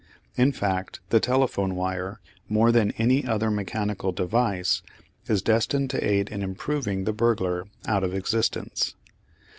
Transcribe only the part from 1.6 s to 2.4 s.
wire,